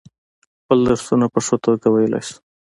خپل 0.61 0.77
درسونه 0.87 1.25
په 1.33 1.39
ښه 1.45 1.55
توگه 1.63 1.87
ویلای 1.91 2.23
شو. 2.27 2.37